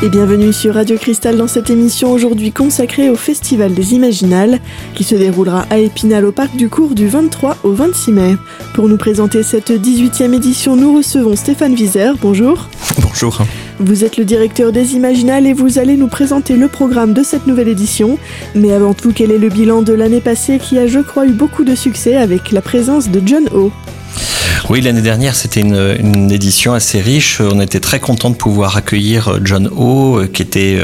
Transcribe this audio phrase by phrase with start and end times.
[0.00, 4.60] Et bienvenue sur Radio Cristal dans cette émission aujourd'hui consacrée au Festival des Imaginales
[4.94, 8.36] qui se déroulera à Épinal au Parc du Cours du 23 au 26 mai.
[8.74, 12.14] Pour nous présenter cette 18e édition, nous recevons Stéphane Vizer.
[12.20, 12.68] Bonjour.
[13.02, 13.40] Bonjour.
[13.80, 17.48] Vous êtes le directeur des Imaginales et vous allez nous présenter le programme de cette
[17.48, 18.18] nouvelle édition.
[18.54, 21.32] Mais avant tout, quel est le bilan de l'année passée qui a, je crois, eu
[21.32, 23.72] beaucoup de succès avec la présence de John O.
[24.68, 27.40] Oui, l'année dernière, c'était une, édition assez riche.
[27.40, 30.78] On était très content de pouvoir accueillir euh, John O, euh, qui était,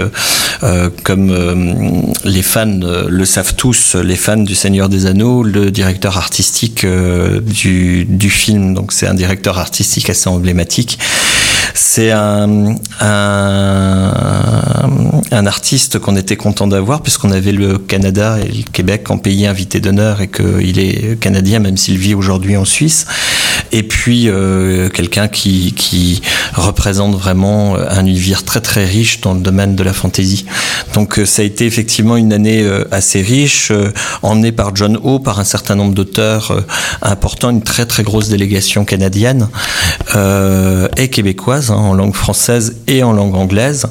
[0.63, 6.17] euh, comme les fans le savent tous, les fans du Seigneur des Anneaux, le directeur
[6.17, 8.75] artistique du, du film.
[8.75, 10.99] Donc c'est un directeur artistique assez emblématique.
[11.73, 12.77] C'est un,
[15.47, 19.81] artiste qu'on était content d'avoir puisqu'on avait le Canada et le Québec en pays invité
[19.81, 23.07] d'honneur et qu'il est canadien même s'il vit aujourd'hui en Suisse.
[23.73, 26.23] Et puis euh, quelqu'un qui, qui
[26.55, 30.47] représente vraiment un univers très très riche dans le domaine de la fantaisie.
[30.95, 33.73] Donc euh, ça a été effectivement une année euh, assez riche,
[34.23, 36.65] emmenée par John O, par un certain nombre d'auteurs
[37.03, 39.49] importants, une très très grosse délégation canadienne
[40.97, 43.87] et québécoise Hein, en langue française et en langue anglaise.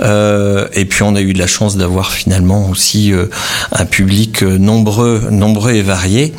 [0.00, 3.26] Euh, et puis on a eu de la chance d'avoir finalement aussi euh,
[3.72, 6.32] un public euh, nombreux, nombreux et varié,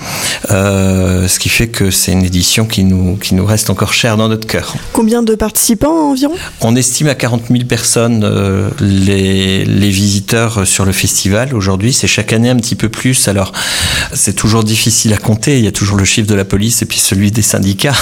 [0.50, 4.28] ce qui fait que c'est une édition qui nous, qui nous reste encore chère dans
[4.28, 4.76] notre cœur.
[4.94, 6.36] Combien de participants environ?
[6.62, 8.26] On estime à 40 000 personnes
[8.80, 11.94] les, les visiteurs sur le festival aujourd'hui.
[11.94, 13.28] C'est chaque année un petit peu plus.
[13.28, 13.52] Alors
[14.14, 15.58] c'est toujours difficile à compter.
[15.58, 17.96] Il y a toujours le chiffre de la police et puis celui des syndicats.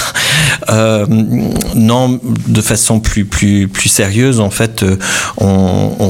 [0.68, 4.84] non, de façon plus, plus, plus sérieuse, en fait,
[5.36, 5.43] on,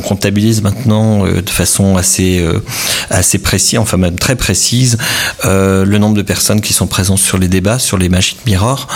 [0.05, 2.63] comptabilise maintenant euh, de façon assez, euh,
[3.11, 4.99] assez précise, enfin même très précise,
[5.45, 8.87] euh, le nombre de personnes qui sont présentes sur les débats, sur les Magic Mirror,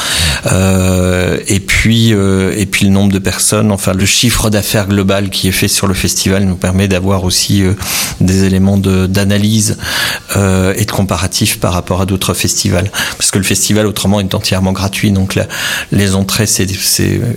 [1.47, 5.53] et puis et puis le nombre de personnes, enfin le chiffre d'affaires global qui est
[5.53, 7.63] fait sur le festival nous permet d'avoir aussi
[8.21, 9.77] des éléments d'analyse
[10.37, 14.73] et de comparatif par rapport à d'autres festivals, parce que le festival autrement est entièrement
[14.73, 15.39] gratuit, donc
[15.93, 16.67] les entrées c'est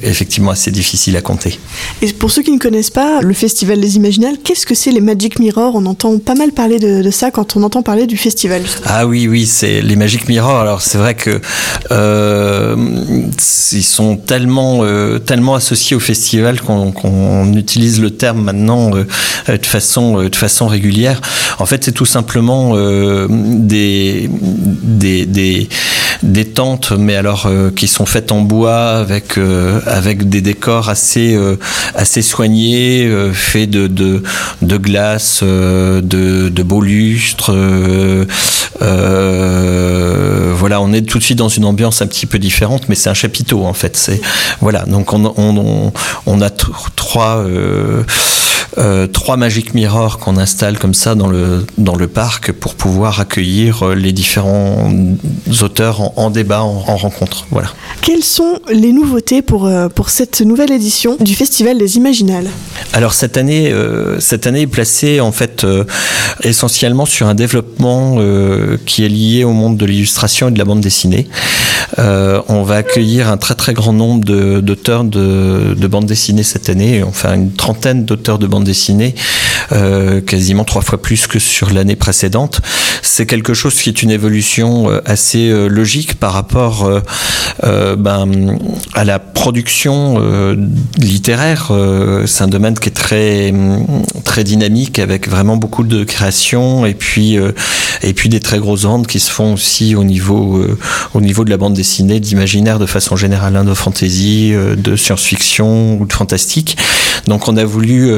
[0.03, 1.59] effectivement assez difficile à compter.
[2.01, 5.01] Et pour ceux qui ne connaissent pas le Festival des Imaginales, qu'est-ce que c'est les
[5.01, 8.61] Magic Mirror On entend pas mal parler de, ça quand on entend parler du festival.
[8.85, 10.59] Ah oui, oui, c'est les Magic Mirror.
[10.59, 11.41] Alors c'est vrai que
[11.91, 12.75] euh,
[13.71, 19.65] ils sont tellement, euh, tellement associés au festival qu'on utilise le terme maintenant euh, de
[19.65, 21.21] façon, de façon régulière.
[21.59, 22.75] En fait, c'est tout simplement
[23.27, 25.69] des, des,
[26.23, 29.37] des, tentes, mais alors qui sont faites en bois avec,
[29.85, 31.37] avec des décors assez,
[31.95, 34.23] assez soignés euh, fait de, de,
[34.61, 37.51] de glace, euh, de, de beaux lustres.
[37.53, 38.25] Euh,
[40.55, 43.09] voilà, on est tout de suite dans une ambiance un petit peu différente, mais c'est
[43.09, 43.97] un chapiteau en fait.
[43.97, 44.21] C'est
[44.59, 45.91] voilà, donc on, on,
[46.25, 47.43] on a trois
[48.77, 53.19] euh, trois Magic Mirror qu'on installe comme ça dans le, dans le parc pour pouvoir
[53.19, 54.93] accueillir euh, les différents
[55.61, 57.47] auteurs en, débat, en, rencontre.
[57.51, 57.69] Voilà.
[58.01, 62.47] Quelles sont les nouveautés pour, euh, pour cette nouvelle édition du Festival des Imaginales?
[62.93, 63.73] Alors cette année,
[64.19, 65.65] cette année est placée en fait
[66.43, 68.17] essentiellement sur un développement
[68.85, 71.27] qui est lié au monde de l'illustration et de la bande dessinée.
[71.97, 74.25] on va accueillir un très très grand nombre
[74.61, 79.15] d'auteurs de, de, de bande dessinée cette année, enfin une trentaine d'auteurs de bande dessinée,
[79.71, 82.61] euh, quasiment trois fois plus que sur l'année précédente.
[83.01, 86.89] C'est quelque chose qui est une évolution euh, assez euh, logique par rapport
[87.97, 88.57] ben,
[88.93, 90.19] à la production
[90.97, 91.71] littéraire.
[92.25, 93.53] C'est un domaine qui est très
[94.23, 97.37] très dynamique avec vraiment beaucoup de création et puis
[98.01, 100.65] et puis des très grosses ventes qui se font aussi au niveau
[101.13, 106.05] au niveau de la bande dessinée, d'imaginaire de façon générale, de fantasy, de science-fiction ou
[106.05, 106.77] de fantastique.
[107.27, 108.11] Donc on a voulu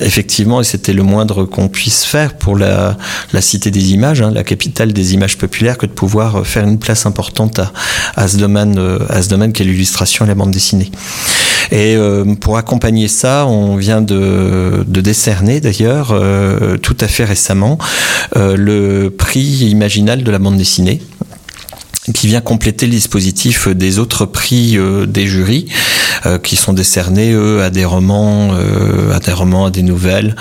[0.00, 2.96] effectivement, et c'était le moindre qu'on puisse faire pour la,
[3.40, 6.78] cité des images, hein, la capitale des images populaires, que de pouvoir euh, faire une
[6.78, 7.60] place importante
[8.16, 10.90] à, ce domaine, euh, à ce qu'est l'illustration et la bande dessinée.
[11.70, 16.14] Et euh, pour accompagner ça, on vient de, décerner d'ailleurs,
[16.82, 17.78] tout à fait récemment,
[18.34, 21.02] le prix imaginal de la bande dessinée
[22.12, 25.66] qui vient compléter le dispositif des autres prix des jurys.
[26.26, 30.34] Euh, qui sont décernés eux à des romans, euh, à des romans, à des nouvelles,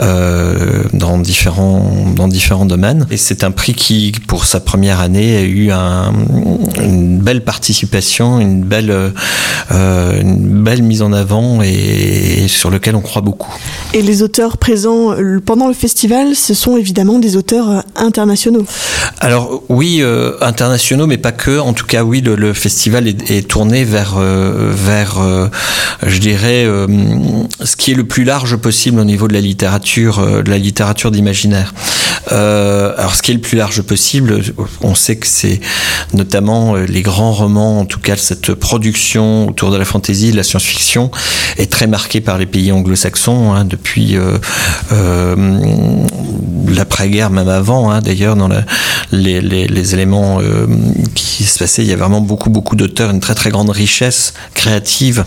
[0.00, 3.06] euh, dans différents dans différents domaines.
[3.10, 6.12] Et c'est un prix qui, pour sa première année, a eu un,
[6.82, 9.12] une belle participation, une belle
[9.70, 13.50] une belle mise en avant et, sur lequel on croit beaucoup.
[13.94, 15.14] Et les auteurs présents
[15.46, 18.66] pendant le festival, ce sont évidemment des auteurs internationaux.
[19.20, 20.02] Alors oui,
[20.42, 21.58] internationaux mais pas que.
[21.58, 25.20] En tout cas, oui, le, festival est, tourné vers, vers
[26.06, 26.66] je dirais,
[27.62, 31.10] ce qui est le plus large possible au niveau de la littérature, de la littérature
[31.10, 31.72] d'imaginaire.
[32.30, 34.42] alors, ce qui est le plus large possible,
[34.82, 35.60] on sait que c'est
[36.14, 40.42] notamment les grands romans, en tout cas cette production autour de la fantaisie, de la
[40.42, 41.10] science-fiction,
[41.58, 44.16] est très marquée par les pays anglo-saxons hein, depuis
[46.92, 48.50] l'après-guerre, même avant, hein, d'ailleurs, dans
[49.12, 50.66] les, éléments euh,
[51.14, 54.34] qui se passaient, il y a vraiment beaucoup, beaucoup d'auteurs, une très, très grande richesse
[54.54, 55.24] créative,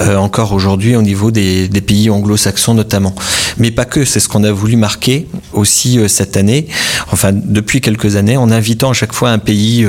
[0.00, 3.14] euh, encore aujourd'hui, au niveau des, des pays anglo-saxons notamment.
[3.58, 6.66] Mais pas que, c'est ce qu'on a voulu marquer aussi euh, cette année,
[7.10, 9.86] enfin, depuis quelques années, en invitant à chaque fois un pays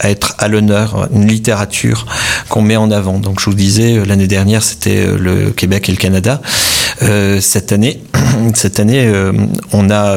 [0.00, 2.06] à être à l'honneur, une littérature
[2.50, 3.18] qu'on met en avant.
[3.18, 6.42] Donc, je vous disais, l'année dernière, c'était le Québec et le Canada.
[7.40, 8.02] Cette année,
[8.54, 9.12] cette année,
[9.72, 10.16] on a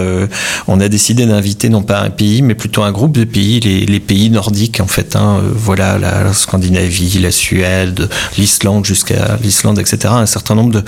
[0.68, 4.00] on a décidé d'inviter non pas un pays, mais plutôt un groupe de pays, les,
[4.00, 5.16] pays nordiques en fait.
[5.16, 10.14] Hein, euh, voilà, la Scandinavie, la Suède, l'Islande jusqu'à l'Islande, etc.
[10.16, 10.84] Un certain nombre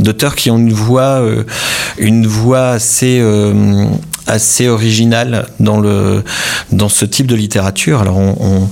[0.00, 1.44] d'auteurs qui ont une voix, euh,
[1.98, 3.86] une voix assez euh,
[4.26, 6.22] assez original dans le
[6.70, 8.00] dans ce type de littérature.
[8.00, 8.68] Alors on,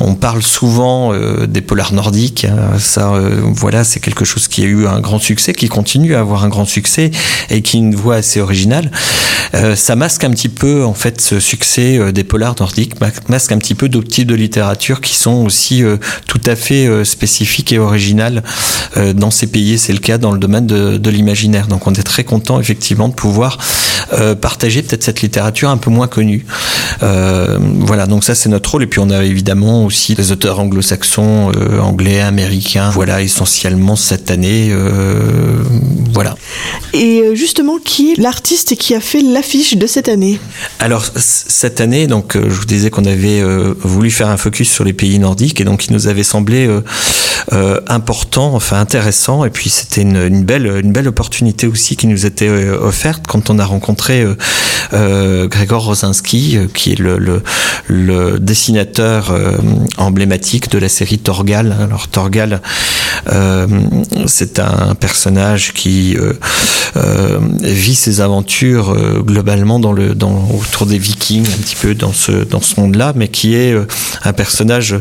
[0.00, 2.44] on, parle souvent euh, des polars nordiques.
[2.44, 2.78] Hein.
[2.78, 6.20] Ça, euh, voilà, c'est quelque chose qui a eu un grand succès, qui continue à
[6.20, 7.10] avoir un grand succès
[7.50, 8.90] et qui a une voix assez originale.
[9.54, 12.94] Euh, ça masque un petit peu en fait ce succès des polars nordiques,
[13.28, 15.82] masque un petit peu d'autres types de littérature qui sont aussi
[16.26, 18.42] tout à fait spécifiques et originales
[19.14, 19.78] dans ces pays.
[19.78, 21.66] C'est le cas dans le domaine de, de l'imaginaire.
[21.66, 23.58] Donc on est très content effectivement de pouvoir
[24.40, 26.46] partager cette littérature un peu moins connue.
[27.02, 28.84] Euh, voilà, donc ça c'est notre rôle.
[28.84, 32.90] Et puis on a évidemment aussi des auteurs anglo-saxons, euh, anglais, américains.
[32.90, 34.74] Voilà, essentiellement cette année.
[36.14, 36.36] Euh, voilà.
[36.92, 40.38] Et justement, qui est l'artiste qui a fait l'affiche de cette année?
[40.78, 43.42] Alors cette année, donc je vous disais qu'on avait
[43.80, 46.68] voulu faire un focus sur les pays nordiques et donc il nous avait semblé
[47.88, 49.44] important, enfin intéressant.
[49.44, 53.58] Et puis c'était une, belle, une belle opportunité aussi qui nous était offerte quand on
[53.58, 54.24] a rencontré
[54.92, 57.42] euh, Grégor Rosinski, euh, qui est le,
[57.88, 59.56] le, dessinateur euh,
[59.96, 61.74] emblématique de la série Torgal.
[61.80, 62.60] Alors Torgal,
[64.26, 66.03] c'est un personnage qui
[67.62, 72.32] vit ses aventures globalement dans le, dans, autour des Vikings, un petit peu dans ce,
[72.32, 73.74] dans ce monde-là, mais qui est
[74.24, 74.96] un personnage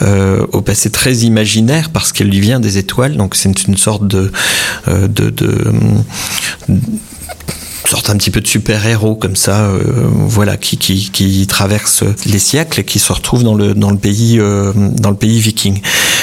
[0.00, 3.16] au passé très imaginaire parce qu'il lui vient des étoiles.
[3.16, 4.30] Donc c'est une sorte de
[7.92, 9.82] sorte un petit peu de super-héros comme ça, euh,
[10.14, 13.98] voilà, qui, qui, qui traverse les siècles et qui se retrouve dans le, dans le
[13.98, 15.78] pays, euh, dans le pays viking.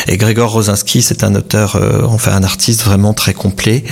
[0.07, 3.83] Et Grégor Rosinski, c'est un auteur, euh, enfin un artiste vraiment très complet,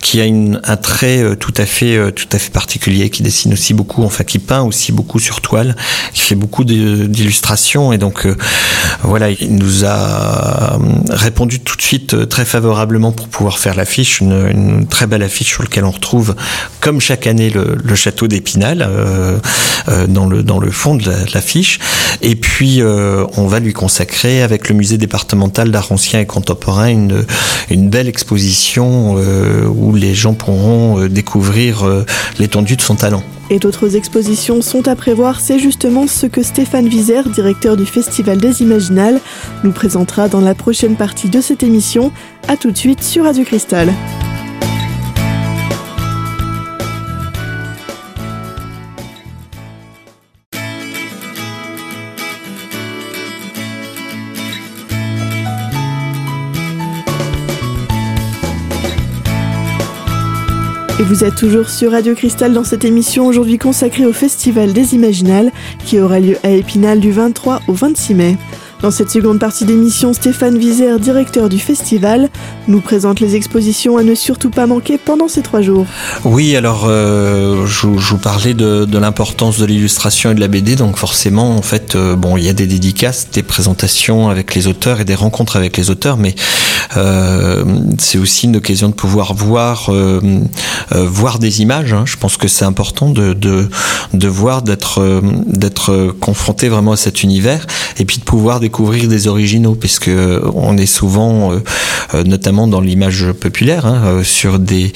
[0.00, 3.74] qui a une, un trait tout à fait, tout à fait particulier, qui dessine aussi
[3.74, 5.76] beaucoup, enfin qui peint aussi beaucoup sur toile,
[6.14, 8.26] qui fait beaucoup d'illustrations et donc
[9.02, 10.78] voilà, il nous a
[11.10, 15.48] répondu tout de suite très favorablement pour pouvoir faire l'affiche, une, une très belle affiche
[15.48, 16.34] sur laquelle on retrouve,
[16.80, 19.38] comme chaque année le, château d'Épinal euh,
[19.88, 21.78] euh, dans, le, fond de l'affiche.
[22.22, 26.88] et puis, euh, on va lui consacrer, avec le musée départemental d'art ancien et contemporain,
[26.88, 27.24] une,
[27.88, 29.16] belle exposition
[29.66, 31.86] où les gens pourront découvrir
[32.38, 33.22] l'étendue de son talent.
[33.50, 38.38] Et d'autres expositions sont à prévoir, c'est justement ce que Stéphane Vizer, directeur du Festival
[38.38, 39.20] des Imaginales,
[39.64, 42.12] nous présentera dans la prochaine partie de cette émission.
[42.46, 43.90] A tout de suite sur Radio Cristal.
[61.00, 64.96] Et vous êtes toujours sur Radio Cristal dans cette émission aujourd'hui consacrée au Festival des
[64.96, 65.52] Imaginales
[65.84, 68.36] qui aura lieu à Épinal du 23 au 26 mai.
[68.80, 72.28] Dans cette seconde partie d'émission, Stéphane Vizer, directeur du festival,
[72.68, 75.84] nous présente les expositions à ne surtout pas manquer pendant ces trois jours.
[76.24, 80.96] Oui, alors euh, je, vous parlais de, l'importance de l'illustration et de la BD, donc
[80.96, 85.00] forcément, en fait, euh, bon, il y a des dédicaces, des présentations avec les auteurs
[85.00, 86.36] et des rencontres avec les auteurs, mais
[86.96, 87.64] euh,
[87.98, 89.90] c'est aussi une occasion de pouvoir voir
[90.90, 91.92] voir des images.
[91.92, 92.04] Hein.
[92.06, 97.66] Je pense que c'est important de, de, voir, d'être d'être confronté vraiment à cet univers,
[97.98, 100.10] et puis de pouvoir découvrir des originaux, puisque
[100.54, 101.60] on est souvent, euh,
[102.12, 104.92] euh, notamment dans l'image populaire, hein, euh, sur des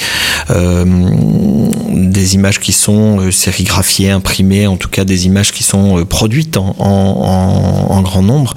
[2.35, 8.23] images qui sont sérigraphiées, imprimées, en tout cas des images qui sont produites en, grand
[8.23, 8.55] nombre.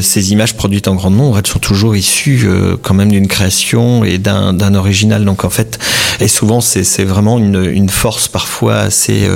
[0.00, 2.46] Ces images produites en grand nombre, elles sont toujours issues
[2.82, 5.24] quand même d'une création et d'un original.
[5.24, 5.78] Donc en fait,
[6.20, 9.28] et souvent c'est vraiment une, une, force parfois assez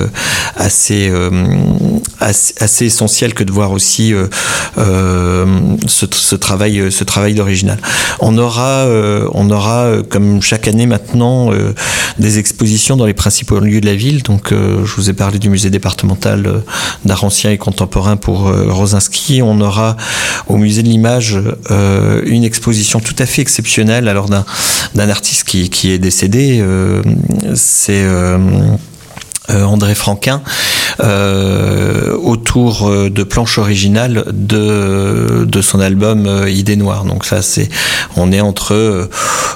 [0.55, 1.11] assez,
[2.19, 4.13] assez, assez essentielle que de voir aussi
[4.75, 7.79] ce, ce, travail ce travail d'original.
[8.19, 8.87] On aura
[9.33, 11.51] on aura comme chaque année maintenant
[12.19, 14.23] des expositions dans les principaux lieux de la ville.
[14.23, 16.63] Donc je vous ai parlé du musée départemental
[17.05, 19.41] d'art ancien et contemporain pour Rosinski.
[19.41, 19.96] On aura
[20.47, 21.39] au musée de l'image
[22.25, 26.59] une exposition tout à fait exceptionnelle alors d'un artiste qui, est décédé.
[26.61, 27.01] Euh,
[27.55, 28.37] c'est euh,
[29.49, 37.05] euh, André Franquin euh, autour euh, de planches originales de, de son album Idée Noire.
[37.05, 37.69] Donc ça c'est
[38.15, 39.09] on est entre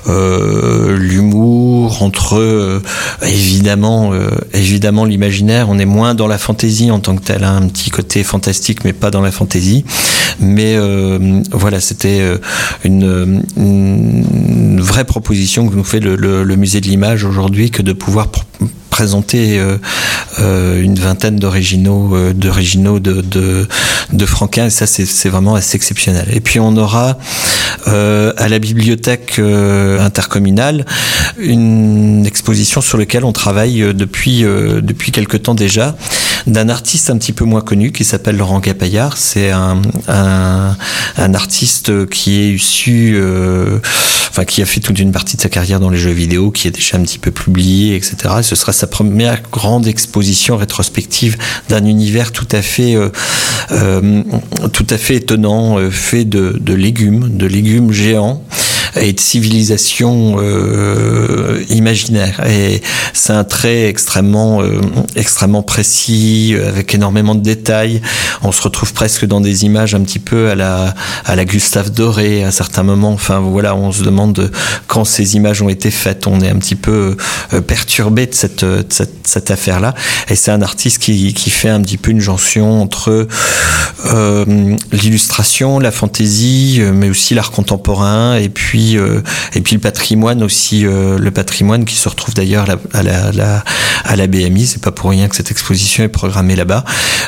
[0.08, 2.82] l'humour, entre
[3.22, 4.14] évidemment
[4.54, 5.70] évidemment l'imaginaire.
[5.70, 8.84] On est moins dans la fantaisie en tant que tel, hein, un petit côté fantastique
[8.84, 9.86] mais pas dans la fantaisie.
[10.40, 10.78] Mais
[11.52, 12.22] voilà c'était
[12.84, 13.44] une,
[14.80, 18.28] vraie proposition que nous fait le, musée de l'image aujourd'hui que de pouvoir
[18.90, 19.78] présenter euh, euh,
[20.42, 26.28] une vingtaine d'originaux euh, d'originaux de, de, Franquin et ça c'est vraiment assez exceptionnel.
[26.34, 27.18] Et puis on aura
[27.86, 30.86] à la bibliothèque intercommunale
[31.38, 35.96] une exposition sur laquelle on travaille depuis depuis quelque temps déjà
[36.48, 39.18] d'un artiste un petit peu moins connu qui s'appelle Laurent Gapaillard.
[39.18, 40.76] C'est un, un,
[41.18, 43.80] un, artiste qui est issu, euh,
[44.30, 46.68] enfin qui a fait toute une partie de sa carrière dans les jeux vidéo, qui
[46.68, 48.36] est déjà un petit peu publié, etc.
[48.40, 51.38] Et ce sera sa première grande exposition rétrospective
[51.70, 53.10] d'un univers tout à fait, euh,
[53.72, 54.24] euh,
[54.74, 58.44] tout à fait étonnant, fait de légumes, de légumes géants
[58.96, 62.42] et de civilisation euh, imaginaire.
[62.48, 62.82] Et
[63.14, 64.82] c'est un trait extrêmement, euh,
[65.16, 68.02] extrêmement précis, avec énormément de détails.
[68.44, 70.94] On se retrouve presque dans des images un petit peu à la,
[71.26, 73.14] à Gustave Doré à certains moments.
[73.14, 74.52] Enfin voilà, on se demande
[74.88, 76.28] quand ces images ont été faites.
[76.28, 77.18] On est un petit peu
[77.54, 78.66] euh, perturbé de cette,
[79.26, 79.96] cette, affaire-là.
[80.30, 83.28] Et c'est un artiste qui, qui fait un petit peu une jonction entre
[84.92, 89.22] l'illustration, la fantaisie, mais aussi l'art contemporain, et puis euh,
[89.54, 93.64] et puis le patrimoine aussi, euh, le patrimoine qui se retrouve d'ailleurs à la, la,
[94.04, 94.66] à la BMI.
[94.66, 96.84] C'est pas pour rien que cette exposition est programmée là-bas.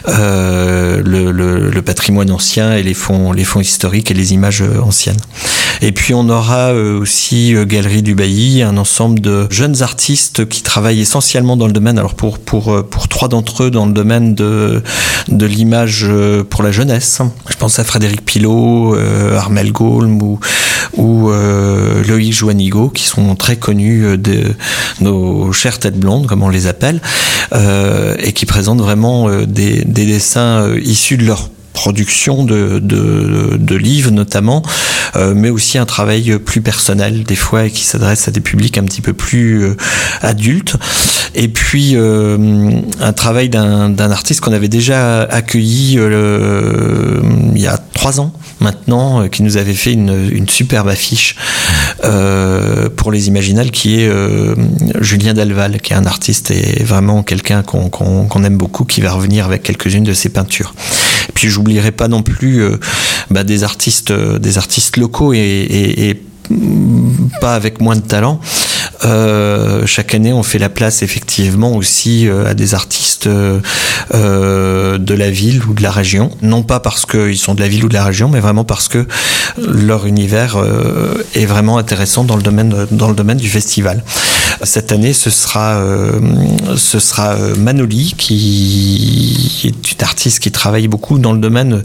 [0.08, 5.20] Euh, le, le, patrimoine ancien et les fonds, les fonds historiques et les images anciennes.
[5.82, 11.02] Et puis on aura aussi Galerie du Bailly, un ensemble de jeunes artistes qui travaillent
[11.02, 12.00] essentiellement dans le domaine.
[12.00, 14.82] Alors pour pour pour trois d'entre eux dans le domaine de
[15.28, 16.08] de l'image
[16.50, 17.22] pour la jeunesse.
[17.50, 18.96] Je pense à Frédéric Pilot,
[19.36, 20.40] Armel Gaulm ou
[20.96, 24.54] ou euh, Loïc Joanigo, qui sont très connus euh, de
[25.02, 27.02] nos chères têtes blondes, comme on les appelle,
[27.54, 34.62] euh, et qui présentent vraiment des, des dessins issus de leur production de, livres notamment,
[35.36, 38.84] mais aussi un travail plus personnel des fois et qui s'adresse à des publics un
[38.84, 39.76] petit peu plus
[40.22, 40.76] adultes.
[41.34, 48.32] Et puis un travail d'un artiste qu'on avait déjà accueilli il y a trois ans
[48.64, 51.36] maintenant, qui nous avait fait une, une superbe affiche
[52.96, 54.12] pour les Imaginales, qui est
[55.00, 59.46] Julien Dalval, qui est un artiste et vraiment quelqu'un qu'on aime beaucoup, qui va revenir
[59.46, 60.74] avec quelques-unes de ses peintures.
[61.30, 62.78] Et puis j'oublierai pas non plus euh,
[63.30, 66.22] bah, des artistes, euh, des artistes locaux et, et
[67.40, 68.40] pas avec moins de talent.
[69.06, 75.14] Euh, chaque année, on fait la place effectivement aussi euh, à des artistes euh, de
[75.14, 76.32] la ville ou de la région.
[76.42, 78.88] Non pas parce qu'ils sont de la ville ou de la région, mais vraiment parce
[78.88, 79.08] que
[79.58, 80.58] leur univers
[81.36, 84.04] est vraiment intéressant dans le domaine, dans le domaine du festival.
[84.64, 85.82] Cette année, ce sera,
[86.76, 91.84] ce sera Manoli, qui est une artiste qui travaille beaucoup dans le domaine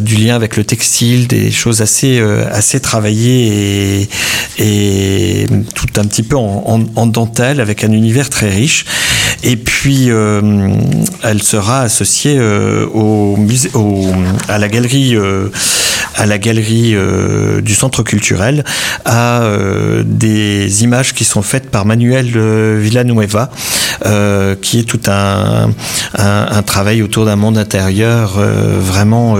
[0.00, 4.08] du lien avec le textile, des choses assez, assez travaillées et,
[4.58, 8.84] et tout un petit peu en, dentelle avec un univers très riche.
[9.42, 10.70] Et puis, euh,
[11.22, 13.70] elle sera associée euh, au musée,
[14.48, 15.50] à la galerie, euh,
[16.16, 16.94] à la galerie
[17.62, 18.64] du centre culturel,
[19.04, 19.42] à
[20.04, 22.26] des images qui sont faites par Manuel
[22.78, 23.50] Villanueva,
[24.62, 25.70] qui est tout un,
[26.14, 28.38] un, travail autour d'un monde intérieur
[28.78, 29.36] vraiment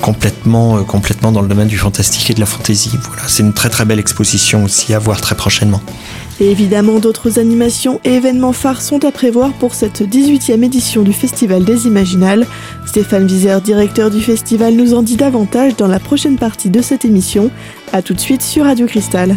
[0.00, 2.92] complètement, complètement dans le domaine du fantastique et de la fantaisie.
[3.08, 5.82] Voilà, c'est une très très belle exposition aussi à voir très prochainement.
[6.40, 11.12] Et évidemment, d'autres animations et événements phares sont à prévoir pour cette 18e édition du
[11.12, 12.46] Festival des Imaginales.
[12.86, 17.04] Stéphane Vizer, directeur du festival, nous en dit davantage dans la prochaine partie de cette
[17.04, 17.50] émission.
[17.92, 19.36] A tout de suite sur Radio Cristal.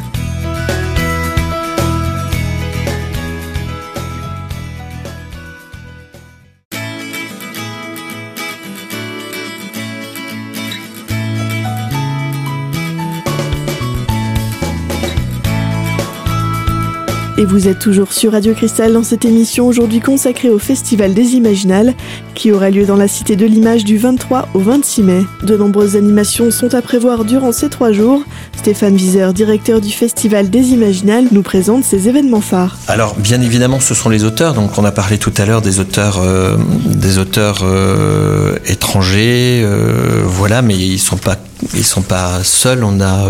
[17.40, 21.36] Et vous êtes toujours sur Radio Cristal dans cette émission aujourd'hui consacrée au Festival des
[21.36, 21.94] Imaginales
[22.36, 25.22] qui aura lieu dans la Cité de l'Image du 23 au 26 mai.
[25.44, 28.24] De nombreuses animations sont à prévoir durant ces trois jours.
[28.58, 32.78] Stéphane Viseur, directeur du Festival des Imaginales, nous présente ces événements phares.
[32.90, 35.80] Alors bien évidemment ce sont les auteurs, donc on a parlé tout à l'heure des
[35.80, 41.38] auteurs, euh, des auteurs euh, étrangers, euh, voilà, mais ils sont pas
[41.74, 42.84] ils sont pas seuls.
[42.84, 43.28] On a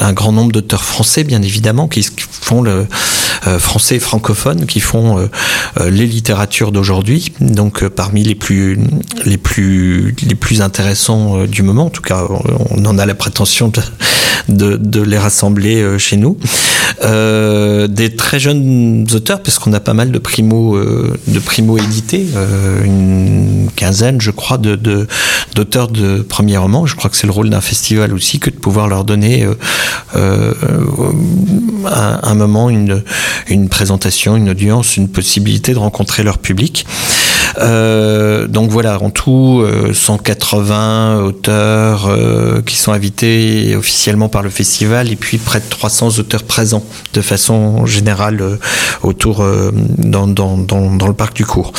[0.00, 2.86] un grand nombre d'auteurs français, bien évidemment, qui font le
[3.58, 5.28] français et francophone, qui font
[5.80, 7.32] les littératures d'aujourd'hui.
[7.40, 8.78] Donc parmi les plus
[9.24, 12.24] les plus les plus intéressants du moment, en tout cas,
[12.70, 13.80] on en a la prétention de
[14.48, 16.38] de, de les rassembler chez nous.
[17.02, 21.76] Euh, des très jeunes auteurs, parce qu'on a pas mal de primo, euh, de primo
[21.76, 24.76] édités, euh, une quinzaine, je crois, de,
[25.54, 26.86] d'auteurs de, premiers romans.
[26.86, 29.46] Je crois que c'est le rôle d'un festival aussi que de pouvoir leur donner
[30.14, 30.52] un,
[32.22, 33.02] un, moment, une,
[33.48, 36.86] une présentation, une audience, une possibilité de rencontrer leur public.
[37.58, 44.50] Euh, donc voilà, en tout, 180 euh, auteurs euh, qui sont invités officiellement par le
[44.50, 46.84] festival et puis près de 300 auteurs présents
[47.14, 48.58] de façon générale
[49.02, 49.44] autour
[49.98, 51.72] dans, dans, le parc du cours.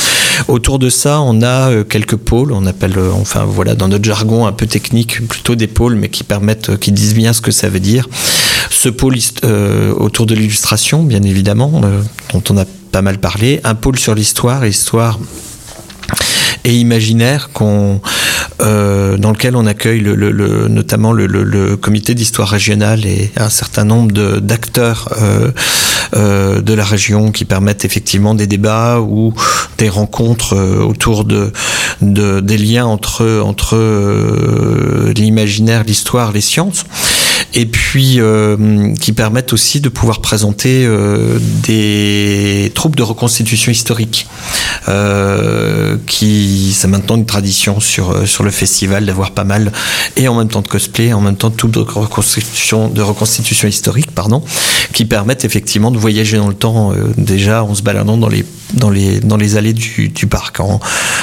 [0.47, 4.51] Autour de ça, on a quelques pôles, on appelle, enfin voilà, dans notre jargon un
[4.51, 7.79] peu technique, plutôt des pôles, mais qui permettent, qui disent bien ce que ça veut
[7.79, 8.07] dire.
[8.69, 9.17] Ce pôle
[9.99, 11.81] autour de l'illustration, bien évidemment,
[12.33, 15.19] dont on a pas mal parlé, un pôle sur l'histoire, histoire
[16.67, 17.49] et imaginaire
[18.59, 24.11] euh, dans lequel on accueille le, notamment le, comité d'histoire régionale et un certain nombre
[24.39, 25.51] d'acteurs euh,
[26.15, 29.33] euh, de la région qui permettent effectivement des débats ou
[29.77, 31.53] des rencontres autour de,
[32.01, 33.23] de, des liens entre
[35.15, 36.83] l'imaginaire, l'histoire, les sciences
[37.53, 38.19] et puis
[38.99, 40.85] qui permettent aussi de pouvoir présenter
[41.63, 44.27] des troupes de reconstitution historique.
[44.89, 49.71] Euh, qui c'est maintenant une tradition sur sur le festival d'avoir pas mal
[50.15, 54.11] et en même temps de cosplay, en même temps troupes de reconstitution de reconstitution historique,
[54.11, 54.43] pardon,
[54.93, 58.89] qui permettent effectivement de voyager dans le temps déjà en se baladant dans les dans
[58.89, 60.79] les, dans les allées du, du parc, en,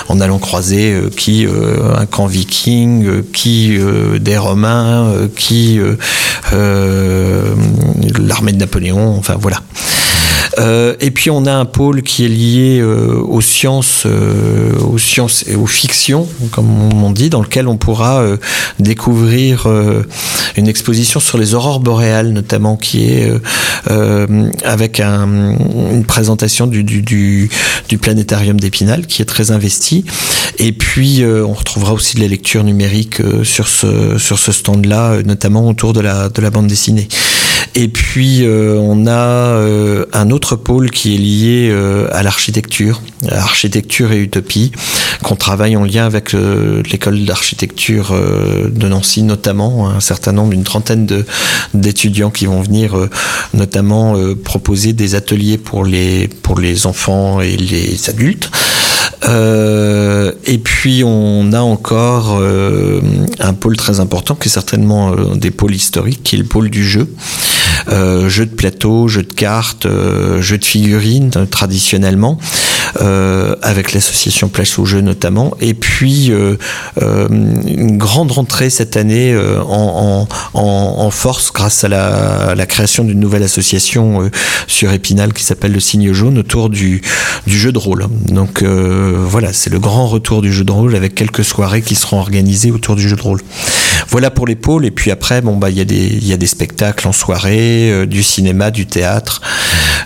[0.09, 3.79] en, allant croiser euh, qui euh, un camp viking, euh, qui
[4.21, 5.81] des Romains, qui
[6.53, 9.61] l'armée de Napoléon, enfin voilà.
[10.59, 14.99] Euh, et puis on a un pôle qui est lié euh, aux sciences, euh, aux
[14.99, 18.25] sciences et aux fictions, comme on dit, dans lequel on pourra
[18.79, 19.67] découvrir
[20.57, 23.31] une exposition sur les aurores boréales, notamment, qui est
[24.65, 25.57] avec un,
[25.93, 27.51] une présentation du, du, du,
[27.89, 30.05] du planétarium d'Épinal, qui est très investi.
[30.59, 35.69] Et puis on retrouvera aussi de la lecture numérique sur ce sur ce stand-là, notamment
[35.69, 37.09] autour de la de la bande dessinée.
[37.75, 43.03] Et puis euh, on a euh, un autre pôle qui est lié euh, à l'architecture,
[43.31, 44.73] architecture et utopie,
[45.23, 51.07] qu'on travaille en lien avec l'école d'architecture de Nancy notamment, un certain nombre, une trentaine
[51.73, 52.95] d'étudiants qui vont venir
[53.55, 58.51] notamment proposer des ateliers pour les pour les enfants et les adultes.
[59.29, 63.01] Euh, et puis on a encore euh,
[63.41, 66.85] un pôle très important qui est certainement des pôles historiques, qui est le pôle du
[66.85, 67.09] jeu.
[67.89, 72.39] Euh, jeu de plateau, jeu de cartes, euh, jeu de figurines traditionnellement,
[73.63, 75.57] avec l'association Place au jeu notamment.
[75.61, 76.31] Et puis
[77.01, 84.31] une grande rentrée cette année en, force grâce à la, création d'une nouvelle association
[84.67, 87.03] sur Épinal qui s'appelle le Signe Jaune autour du,
[87.47, 88.07] jeu de rôle.
[88.29, 92.19] Donc voilà, c'est le grand retour du jeu de rôle avec quelques soirées qui seront
[92.19, 93.41] organisées autour du jeu de rôle.
[94.09, 94.85] Voilà pour les pôles.
[94.85, 95.77] Et puis après, bon bah il
[96.27, 99.41] y a des spectacles en soirée, euh, du cinéma, du théâtre,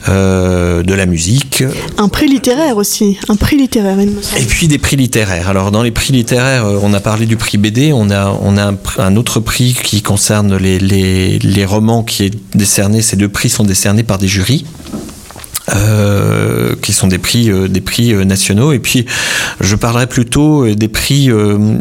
[0.09, 1.62] euh, de la musique.
[1.97, 3.97] Un prix littéraire aussi, un prix littéraire.
[3.99, 5.49] Et puis des prix littéraires.
[5.49, 7.92] Alors dans les prix littéraires, euh, on a parlé du prix BD.
[7.92, 12.25] On a on a un, un autre prix qui concerne les, les les romans qui
[12.25, 13.03] est décerné.
[13.03, 14.64] Ces deux prix sont décernés par des jurys.
[15.75, 16.28] Euh,
[16.74, 18.72] qui sont des prix, euh, des prix euh, nationaux.
[18.72, 19.07] Et puis,
[19.61, 21.31] je parlerai plutôt des prix,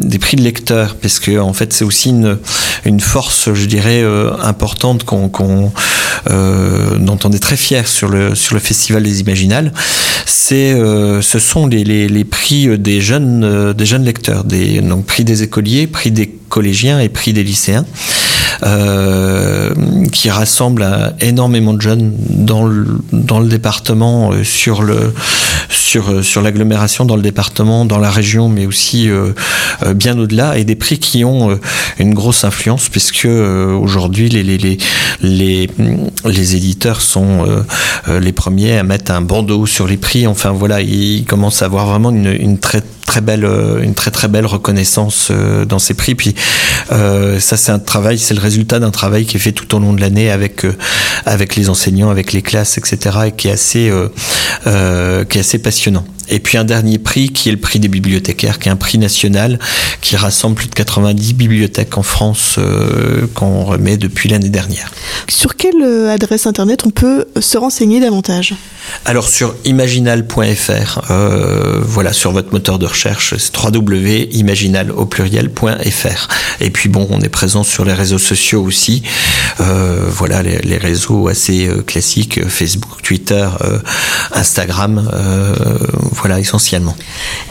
[0.02, 2.38] des prix de lecteurs, parce que en fait, c'est aussi une,
[2.84, 4.04] une force, je dirais,
[4.42, 5.72] importante qu'on
[6.26, 9.72] dont on est très fier sur le sur le festival des Imaginales.
[10.26, 15.24] C'est, ce sont les, les, les, prix des jeunes, des jeunes lecteurs, des donc prix
[15.24, 17.84] des écoliers, prix des collégiens et prix des lycéens.
[18.64, 19.72] Euh,
[20.10, 20.84] qui rassemble
[21.20, 25.14] énormément de jeunes dans le, dans le département euh, sur le
[25.88, 29.08] sur, sur l'agglomération, dans le département, dans la région, mais aussi
[29.94, 31.58] bien au-delà, et des prix qui ont
[31.98, 34.78] une grosse influence, puisque aujourd'hui, les, les, les,
[35.22, 35.70] les,
[36.24, 37.46] les éditeurs sont
[38.08, 40.26] les premiers à mettre un bandeau sur les prix.
[40.26, 44.10] Enfin voilà, ils commencent à avoir vraiment une, une très très belle, euh, une très
[44.10, 46.14] très belle reconnaissance euh, dans ces prix.
[46.14, 46.34] Puis
[46.92, 49.80] euh, ça, c'est un travail, c'est le résultat d'un travail qui est fait tout au
[49.80, 50.66] long de l'année avec
[51.24, 53.18] avec les enseignants, avec les classes, etc.
[53.26, 53.90] et qui est assez
[54.64, 56.17] qui est assez passionnant impressionnant.
[56.30, 58.98] Et puis un dernier prix qui est le prix des bibliothécaires, qui est un prix
[58.98, 59.58] national
[60.00, 62.58] qui rassemble plus de 90 bibliothèques en France
[63.34, 64.92] qu'on remet depuis l'année dernière.
[65.28, 68.54] Sur quelle adresse internet on peut se renseigner davantage?
[69.04, 71.00] Alors sur imaginal.fr,
[71.82, 76.28] voilà sur votre moteur de recherche c'est www.imaginal au pluriel.fr.
[76.60, 79.02] Et puis bon, on est présent sur les réseaux sociaux aussi.
[79.60, 83.78] Euh, voilà, les, réseaux assez euh, classiques, Facebook, Twitter, euh,
[84.32, 85.10] Instagram,
[86.20, 86.96] voilà essentiellement.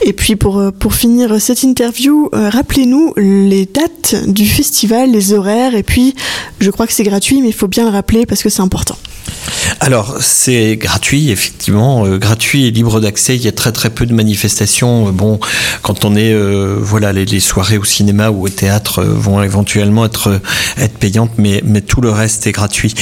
[0.01, 5.83] Et puis pour, pour finir cette interview, rappelez-nous les dates du festival, les horaires, et
[5.83, 6.15] puis
[6.59, 8.97] je crois que c'est gratuit, mais il faut bien le rappeler parce que c'est important.
[9.79, 13.35] Alors c'est gratuit, effectivement, euh, gratuit et libre d'accès.
[13.35, 15.07] Il y a très très peu de manifestations.
[15.07, 15.39] Euh, bon,
[15.81, 20.41] quand on est, euh, voilà, les, soirées au cinéma ou au théâtre vont éventuellement être
[20.99, 22.95] payantes, mais mais tout le reste est gratuit.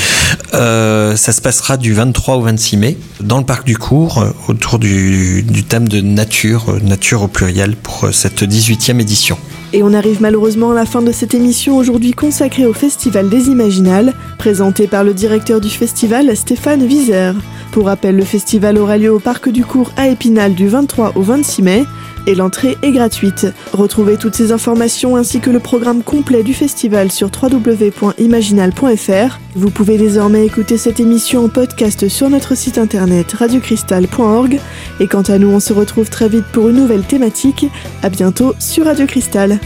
[0.52, 5.44] ça se passera du 23 au 26 mai dans le parc du Cours, autour du,
[5.44, 9.38] du thème de nature, nature au pluriel pour cette 18e édition.
[9.76, 13.50] Et on arrive malheureusement à la fin de cette émission aujourd'hui consacrée au Festival des
[13.50, 17.34] Imaginales, présenté par le directeur du festival Stéphane Wieser.
[17.76, 21.22] Pour rappel, le festival aura lieu au Parc du Cours à Épinal du 23 au
[21.22, 21.84] 26 mai
[22.26, 23.48] et l'entrée est gratuite.
[23.74, 29.40] Retrouvez toutes ces informations ainsi que le programme complet du festival sur www.imaginal.fr.
[29.56, 34.58] Vous pouvez désormais écouter cette émission en podcast sur notre site internet radiocristal.org
[35.02, 37.66] et quant à nous, on se retrouve très vite pour une nouvelle thématique.
[38.04, 39.60] À bientôt sur Radio Cristal.